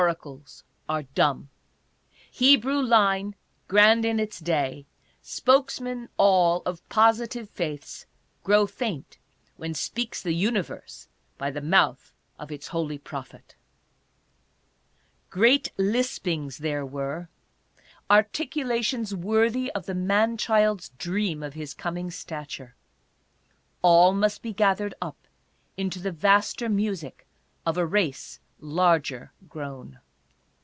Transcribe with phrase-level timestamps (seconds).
[0.01, 1.51] Oracles are dumb.
[2.31, 3.35] Hebrew line,
[3.67, 4.87] grand in its day,
[5.21, 8.07] spokesmen all of positive faiths,
[8.43, 9.19] grow faint
[9.57, 13.53] when speaks the Universe by the mouth of its holy prophet.
[15.29, 17.29] Great lispings there were,
[18.09, 22.73] articulations worthy the man child's dream of his coming stature.
[23.83, 25.27] All must be gathered up
[25.77, 27.27] into the vaster music
[27.67, 29.97] of a race larger grown.